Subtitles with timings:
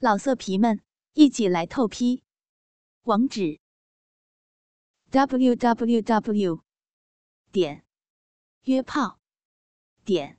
[0.00, 0.80] 老色皮们，
[1.14, 2.22] 一起来透批！
[3.02, 3.58] 网址
[5.10, 6.62] ：w w w
[7.50, 7.84] 点
[8.62, 9.18] 约炮
[10.04, 10.38] 点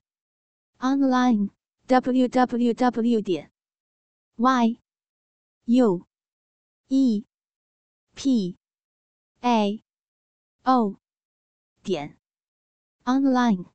[0.78, 1.50] online
[1.88, 3.52] w w w 点
[4.38, 4.80] y
[5.66, 6.08] u
[6.88, 7.26] e
[8.16, 8.58] p
[9.42, 9.84] a
[10.64, 10.96] o
[11.84, 12.18] 点
[13.04, 13.66] online。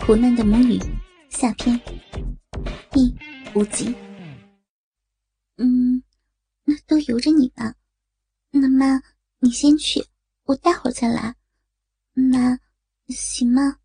[0.00, 0.80] 苦难的母女
[1.28, 1.78] 下篇
[2.90, 3.16] 第
[3.54, 4.09] 五集。
[5.62, 6.02] 嗯，
[6.64, 7.74] 那都由着你吧。
[8.50, 9.02] 那妈，
[9.40, 10.02] 你先去，
[10.44, 11.36] 我待会儿再来。
[12.14, 12.58] 那
[13.08, 13.76] 行吗？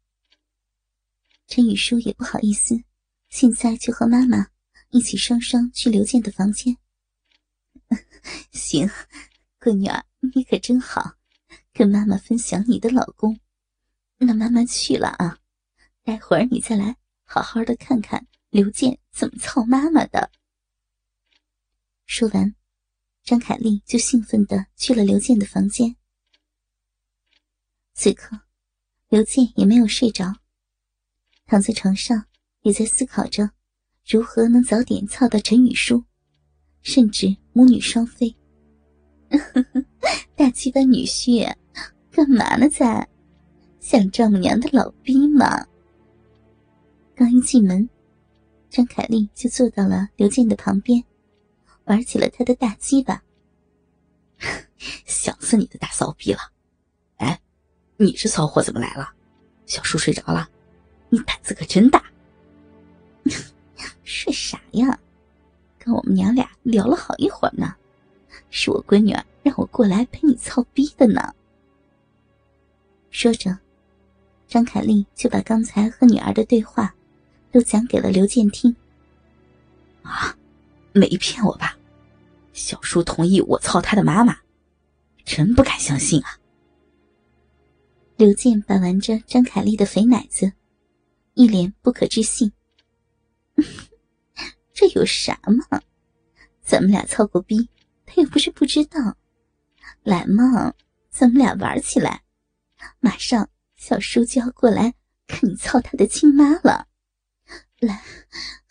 [1.47, 2.81] 陈雨舒也不好意思，
[3.27, 4.47] 现在就和妈妈
[4.89, 6.77] 一起双双去刘健的房间。
[8.51, 8.89] 行，
[9.59, 10.01] 闺女儿，
[10.33, 11.15] 你可真好，
[11.73, 13.37] 跟妈妈分享你的老公。
[14.17, 15.39] 那妈妈去了啊，
[16.03, 20.31] 待会儿你再来好好的看看刘健怎么操妈妈的。
[22.05, 22.55] 说完，
[23.23, 25.95] 张凯丽就兴奋的去了刘健的房间。
[27.93, 28.39] 此刻，
[29.09, 30.35] 刘健也没有睡着，
[31.45, 32.25] 躺在床上，
[32.61, 33.49] 也在思考着
[34.05, 36.03] 如何能早点操到陈雨舒，
[36.81, 38.35] 甚至母女双飞。
[40.35, 41.51] 大鸡巴女婿，
[42.11, 42.69] 干嘛呢？
[42.69, 43.07] 在
[43.79, 45.65] 想丈母娘的老逼吗？
[47.15, 47.89] 刚一进门，
[48.69, 51.03] 张凯丽就坐到了刘健的旁边。
[51.85, 53.23] 玩起了他的大鸡巴，
[55.05, 56.39] 想死你的大骚逼了！
[57.17, 57.39] 哎，
[57.97, 59.13] 你这骚货怎么来了？
[59.65, 60.49] 小叔睡着了，
[61.09, 62.03] 你胆子可真大！
[64.03, 64.99] 睡啥呀？
[65.79, 67.75] 跟我们娘俩聊了好一会儿呢，
[68.49, 71.33] 是我闺女儿让我过来陪你操逼的呢。
[73.11, 73.55] 说着，
[74.47, 76.93] 张凯丽就把刚才和女儿的对话
[77.51, 78.75] 都讲给了刘健听。
[80.01, 80.35] 啊！
[80.95, 81.77] 没骗我吧？
[82.53, 84.37] 小叔同意我操他的妈妈，
[85.25, 86.39] 真不敢相信啊！
[88.15, 90.53] 刘健把玩着张凯丽的肥奶子，
[91.33, 92.49] 一脸不可置信。
[94.73, 95.37] 这有啥
[95.69, 95.81] 嘛？
[96.61, 97.69] 咱们俩操过逼，
[98.05, 99.17] 他又不是不知道。
[100.03, 100.73] 来嘛，
[101.09, 102.23] 咱们俩玩起来！
[103.01, 104.93] 马上小叔就要过来
[105.27, 106.87] 看你操他的亲妈了。
[107.79, 108.01] 来。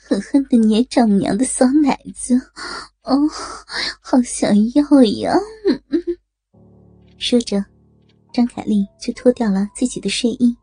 [0.06, 2.34] 狠狠的捏丈母娘的骚奶子，
[3.04, 3.16] 哦，
[4.02, 5.34] 好想要呀！
[7.16, 7.64] 说着，
[8.30, 10.54] 张凯丽就脱掉了自己的睡衣，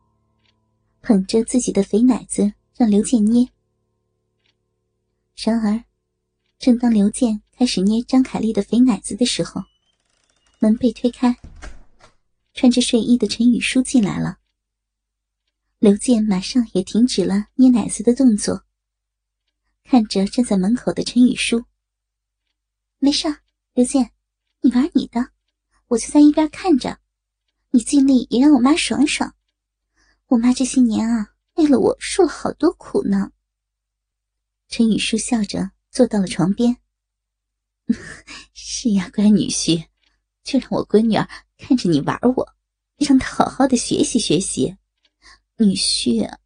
[1.02, 3.50] 捧着自己的肥奶子让刘健捏。
[5.36, 5.84] 然而，
[6.60, 9.64] 正当刘健开始捏张凯丽的肥奶子的时候，
[10.60, 11.36] 门被推开，
[12.54, 14.38] 穿着睡衣的陈雨舒进来了。
[15.80, 18.62] 刘健马上也停止了捏奶子的动作。
[19.84, 21.66] 看着站在门口的陈雨舒，
[23.00, 23.28] 没事，
[23.74, 24.12] 刘健，
[24.62, 25.32] 你玩你的，
[25.88, 27.00] 我就在一边看着。
[27.72, 29.34] 你尽力也让我妈爽爽。
[30.28, 33.32] 我妈这些年啊，为了我受了好多苦呢。
[34.68, 36.78] 陈雨舒笑着坐到了床边。
[38.54, 39.88] 是呀，乖女婿，
[40.44, 41.28] 就让我闺女儿
[41.58, 42.56] 看着你玩我，
[42.98, 44.78] 让她好好的学习学习。
[45.58, 46.41] 女婿。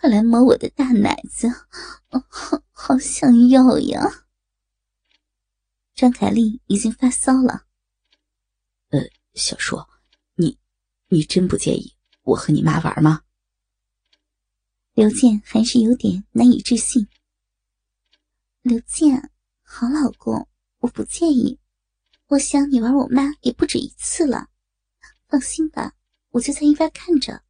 [0.00, 1.48] 快来摸我的大奶子，
[2.08, 4.26] 好好想要呀！
[5.92, 7.66] 张凯丽已经发骚了。
[8.90, 9.00] 呃，
[9.34, 9.84] 小叔，
[10.36, 10.56] 你
[11.08, 13.22] 你真不介意我和你妈玩吗？
[14.92, 17.08] 刘健还是有点难以置信。
[18.62, 19.32] 刘健，
[19.64, 20.46] 好老公，
[20.78, 21.58] 我不介意。
[22.28, 24.46] 我想你玩我妈也不止一次了。
[25.26, 25.94] 放心吧，
[26.30, 27.42] 我就在一边看着。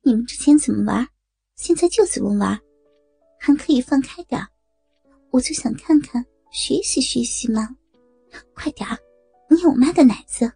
[0.00, 1.08] 你们之前怎么玩？
[1.58, 2.56] 现在就怎么玩，
[3.36, 4.40] 还可以放开点
[5.30, 7.68] 我就想看看，学习学习嘛。
[8.54, 8.96] 快点儿，
[9.50, 10.50] 捏我妈的奶子，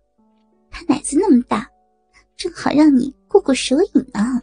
[0.71, 1.69] 她奶子那么大，
[2.37, 4.41] 正好让你过过手瘾呢。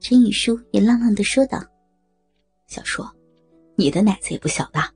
[0.00, 1.58] 陈雨舒也浪浪的说道
[2.68, 3.02] ：“小叔，
[3.76, 4.92] 你的奶子也不小了，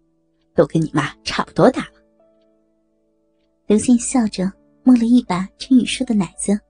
[0.55, 2.05] 都跟你妈差不多大了。”
[3.67, 4.53] 刘健笑着
[4.83, 6.61] 摸了一把陈雨舒的奶子，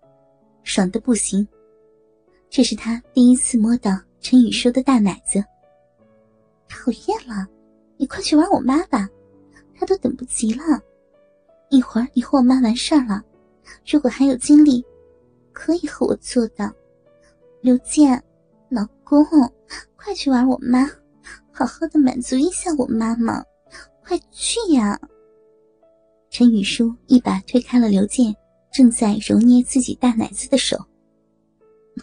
[0.63, 1.47] 爽的不行。
[2.55, 5.45] 这是他第一次摸到陈雨舒的大奶子。
[6.69, 7.49] 讨厌了，
[7.97, 9.09] 你快去玩我妈吧，
[9.75, 10.63] 她都等不及了。
[11.69, 13.25] 一会儿你和我妈完事儿了，
[13.85, 14.85] 如果还有精力，
[15.53, 16.73] 可以和我做的。
[17.61, 18.23] 刘健，
[18.69, 19.27] 老公，
[19.97, 20.89] 快去玩我妈，
[21.51, 23.43] 好好的满足一下我妈妈，
[24.07, 24.97] 快去呀！
[26.31, 28.33] 陈雨舒一把推开了刘健
[28.73, 30.79] 正在揉捏自己大奶子的手。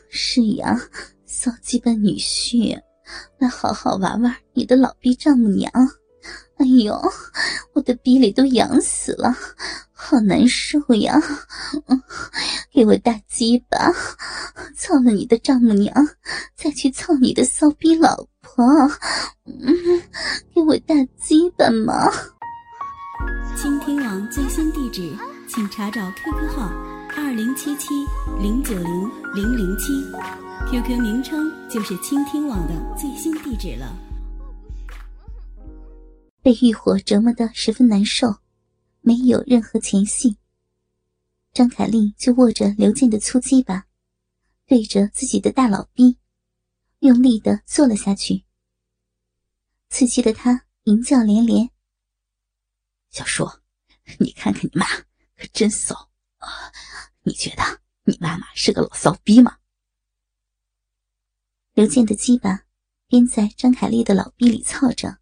[0.10, 0.80] 是呀，
[1.26, 2.80] 骚鸡巴女婿，
[3.38, 5.72] 来好好玩玩你的老逼丈母娘，
[6.58, 7.02] 哎呦，
[7.74, 9.36] 我的逼里都痒死了，
[9.92, 11.20] 好难受呀！
[12.72, 13.92] 给我大鸡巴，
[14.76, 15.94] 操了你的丈母娘，
[16.56, 18.64] 再去操你的骚逼老婆。
[19.46, 20.02] 嗯，
[20.54, 22.12] 给我大鸡巴嘛！
[23.56, 25.14] 倾听网最新地址，
[25.48, 26.72] 请查找 QQ 号
[27.18, 27.90] 二零七七
[28.40, 30.02] 零九零零零七
[30.70, 33.94] ，QQ 名称就是倾听网的最新地址了。
[36.42, 38.38] 被欲火折磨得十分难受，
[39.02, 40.38] 没有任何前戏。
[41.54, 43.86] 张凯丽就握着刘健的粗鸡巴，
[44.66, 46.18] 对着自己的大老逼，
[47.00, 48.46] 用力的坐了下去。
[49.90, 51.70] 刺激的他淫叫连连
[53.12, 53.50] ：“小叔，
[54.18, 54.86] 你看看你妈，
[55.38, 56.48] 可真骚啊！
[57.24, 57.64] 你觉得
[58.04, 59.58] 你妈妈是个老骚逼吗？”
[61.74, 62.64] 刘健的鸡巴
[63.08, 65.18] 边在张凯丽的老逼里操着。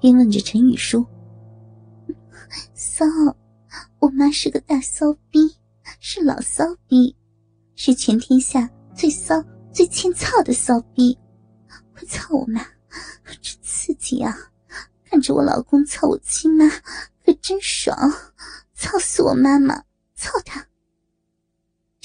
[0.00, 1.06] 边问着陈雨舒
[2.74, 3.06] ：“骚，
[4.00, 5.56] 我妈是个大骚逼，
[5.98, 7.16] 是老骚逼，
[7.74, 9.42] 是全天下最骚、
[9.72, 11.18] 最欠操的骚逼。
[11.94, 12.62] 快操我妈，
[13.40, 14.36] 真刺激啊！
[15.06, 16.68] 看着我老公操我亲妈，
[17.24, 17.96] 可真爽！
[18.74, 20.66] 操死我妈妈，操他！”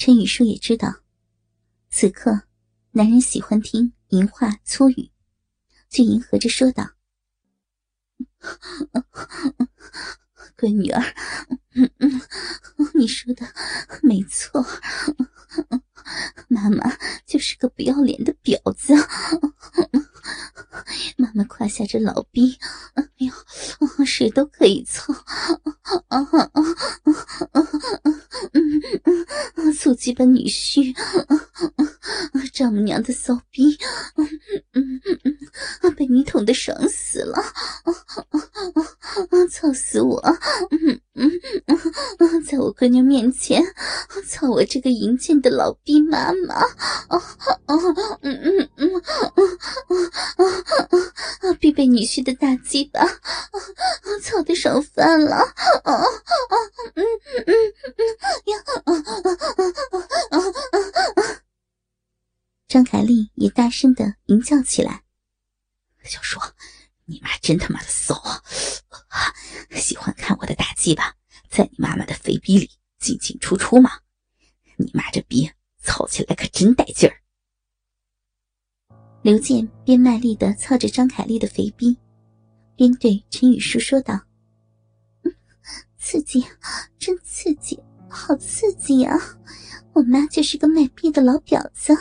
[0.00, 1.02] 陈雨舒也知道，
[1.90, 2.44] 此刻
[2.92, 5.10] 男人喜欢听淫话粗语，
[5.90, 6.92] 就迎合着说道。
[10.56, 11.04] 闺女儿，
[12.94, 13.46] 你说的
[14.02, 14.64] 没错，
[16.48, 18.94] 妈妈就是个不要脸的婊子。
[21.18, 22.56] 妈妈胯下这老逼，
[22.94, 23.30] 哎呦，
[24.06, 25.14] 谁都可以做。
[25.14, 25.22] 啊
[26.08, 26.62] 啊啊啊
[30.20, 30.24] 啊！
[30.24, 30.94] 粗鸡巴女婿，
[32.52, 33.76] 丈母娘的骚逼，
[34.74, 35.20] 嗯嗯
[35.82, 37.36] 嗯，被你捅的爽死了。
[39.50, 40.20] 操死我！
[40.70, 41.00] 嗯嗯嗯，
[42.50, 43.62] 在我闺女面前，
[44.26, 46.56] 操我这个淫贱的老逼妈妈！
[46.56, 47.16] 啊
[47.66, 47.76] 啊
[48.22, 49.02] 嗯嗯嗯啊
[50.34, 50.98] 啊
[51.42, 51.54] 啊！
[51.60, 53.06] 必被女婿的大鸡巴
[54.20, 55.36] 操的爽翻了！
[55.36, 56.02] 啊啊
[56.96, 57.04] 嗯
[57.46, 57.54] 嗯
[57.86, 58.02] 嗯
[58.46, 58.98] 呀啊啊
[60.30, 60.38] 啊
[61.14, 61.22] 啊啊！
[62.66, 65.04] 张凯丽也大声的淫叫起来
[66.02, 66.40] ：“小叔，
[67.04, 68.42] 你妈真他妈的骚啊！”
[69.70, 71.14] 喜欢看我的大鸡巴
[71.50, 72.70] 在你妈妈的肥逼里
[73.00, 73.90] 进进出出吗？
[74.76, 75.50] 你妈这逼
[75.82, 77.16] 操起来可真带劲儿！
[79.22, 81.98] 刘健边卖力的操着张凯丽的肥逼，
[82.76, 84.18] 边对陈雨舒说道
[85.98, 86.46] ：“刺激，
[86.98, 89.18] 真刺激，好刺激啊！
[89.92, 91.92] 我妈就是个卖逼的老婊子，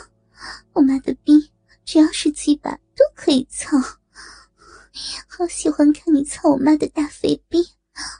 [0.73, 1.51] 我妈的逼
[1.83, 3.77] 只要是鸡巴都可以操。”
[5.27, 7.59] 好喜欢看你操我妈的大肥逼，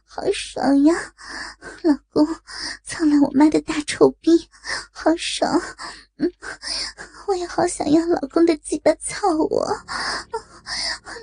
[0.06, 1.14] 好爽呀！
[1.84, 2.28] 老公，
[2.84, 4.50] 操了我妈的大臭逼，
[4.92, 5.62] 好爽！
[6.18, 6.32] 嗯，
[7.28, 9.66] 我也好想要老公的鸡巴操我。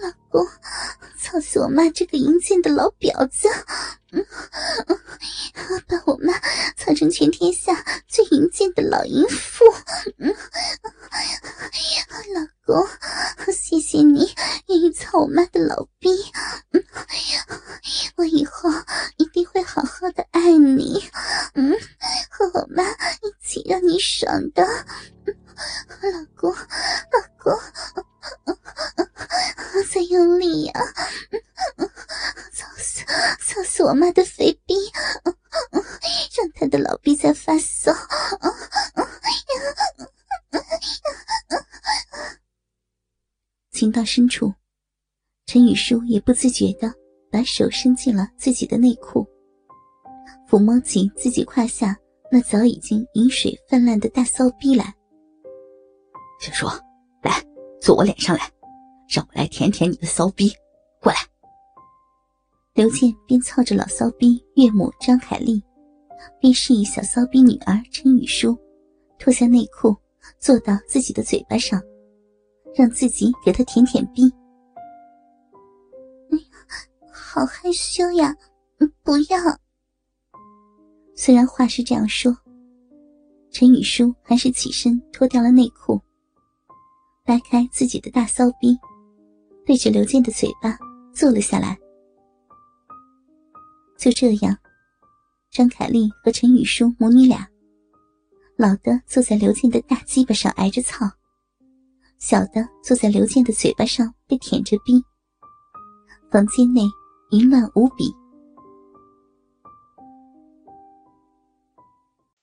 [0.02, 0.46] 老公，
[1.18, 3.48] 操死我妈这个淫贱的老婊子！
[4.12, 4.24] 嗯，
[5.86, 6.32] 把我妈
[6.76, 9.64] 操成全天下最淫贱的老淫妇！
[10.18, 10.34] 嗯，
[12.34, 12.88] 老公，
[13.52, 14.32] 谢谢你
[14.68, 16.10] 愿意操我妈的老逼。
[16.72, 16.82] 嗯，
[18.16, 18.70] 我以后
[19.16, 21.04] 一定会好好的爱你。
[21.52, 21.70] 嗯，
[22.30, 24.62] 和我妈一起让你爽的。
[24.64, 27.52] 老公，老公。
[29.90, 30.72] 再用力呀！
[31.76, 31.90] 嗯
[32.52, 33.04] 操死，
[33.40, 34.74] 操死我妈的肥逼！
[35.72, 37.92] 让他的老逼在发骚！
[43.70, 44.54] 情到深处，
[45.44, 46.94] 陈雨舒也不自觉的
[47.30, 49.26] 把手伸进了自己的内裤，
[50.56, 51.94] 抚摸起自己胯下
[52.32, 54.86] 那早已经饮水泛滥的大骚逼来。
[56.40, 56.66] 小叔，
[57.22, 57.44] 来，
[57.78, 58.50] 坐我脸上来。
[59.06, 60.50] 让我来舔舔你的骚逼，
[60.98, 61.18] 过来。
[62.72, 65.62] 刘健边操着老骚逼岳母张凯丽，
[66.40, 68.56] 边示意小骚逼女儿陈雨舒
[69.18, 69.94] 脱下内裤，
[70.38, 71.78] 坐到自己的嘴巴上，
[72.74, 74.22] 让自己给他舔舔逼。
[76.32, 76.44] 哎呀，
[77.12, 78.34] 好害羞呀！
[79.02, 79.65] 不要。
[81.18, 82.36] 虽然话是这样说，
[83.50, 85.98] 陈雨舒还是起身脱掉了内裤，
[87.24, 88.76] 掰开自己的大骚逼。
[89.64, 90.78] 对着刘健的嘴巴
[91.12, 91.76] 坐了下来。
[93.96, 94.54] 就这样，
[95.50, 97.48] 张凯丽和陈雨舒母女俩，
[98.56, 101.10] 老的坐在刘健的大鸡巴上挨着操，
[102.18, 105.02] 小的坐在刘健的嘴巴上被舔着逼，
[106.30, 106.82] 房间内
[107.30, 108.14] 淫乱无比。